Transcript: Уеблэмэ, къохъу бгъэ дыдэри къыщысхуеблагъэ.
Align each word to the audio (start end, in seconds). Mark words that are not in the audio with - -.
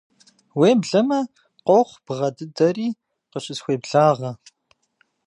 Уеблэмэ, 0.59 1.19
къохъу 1.65 2.01
бгъэ 2.05 2.29
дыдэри 2.37 2.87
къыщысхуеблагъэ. 3.31 4.31